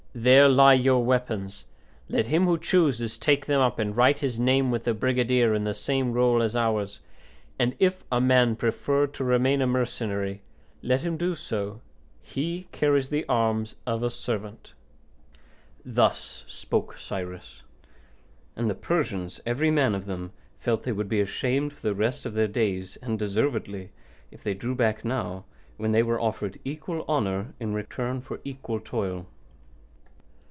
There 0.13 0.49
lie 0.49 0.73
your 0.73 1.05
weapons; 1.05 1.65
let 2.09 2.27
him 2.27 2.45
who 2.45 2.57
chooses 2.59 3.17
take 3.17 3.45
them 3.45 3.61
up 3.61 3.79
and 3.79 3.95
write 3.95 4.19
his 4.19 4.37
name 4.37 4.69
with 4.69 4.83
the 4.83 4.93
brigadier 4.93 5.53
in 5.53 5.63
the 5.63 5.73
same 5.73 6.11
roll 6.11 6.41
as 6.43 6.53
ours. 6.53 6.99
And 7.57 7.75
if 7.79 8.03
a 8.11 8.19
man 8.19 8.57
prefers 8.57 9.11
to 9.13 9.23
remain 9.23 9.61
a 9.61 9.67
mercenary, 9.67 10.41
let 10.83 10.99
him 10.99 11.15
do 11.15 11.33
so; 11.33 11.79
he 12.21 12.67
carries 12.73 13.07
the 13.09 13.23
arms 13.29 13.77
of 13.87 14.03
a 14.03 14.09
servant." 14.09 14.73
Thus 15.85 16.43
spoke 16.45 16.97
Cyrus; 16.97 17.61
and 18.57 18.69
the 18.69 18.75
Persians, 18.75 19.39
every 19.45 19.71
man 19.71 19.95
of 19.95 20.07
them, 20.07 20.33
felt 20.59 20.83
they 20.83 20.91
would 20.91 21.07
be 21.07 21.21
ashamed 21.21 21.71
for 21.71 21.83
the 21.83 21.95
rest 21.95 22.25
of 22.25 22.33
their 22.33 22.49
days, 22.49 22.97
and 23.01 23.17
deservedly, 23.17 23.91
if 24.29 24.43
they 24.43 24.55
drew 24.55 24.75
back 24.75 25.05
now, 25.05 25.45
when 25.77 25.93
they 25.93 26.03
were 26.03 26.19
offered 26.19 26.59
equal 26.65 27.05
honour 27.07 27.53
in 27.61 27.73
return 27.73 28.19
for 28.19 28.41
equal 28.43 28.81
toil. 28.81 29.25